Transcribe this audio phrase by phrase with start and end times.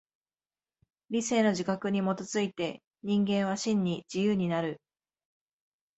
[1.11, 4.81] 理性の自覚に基づいて人間は真に自由になる。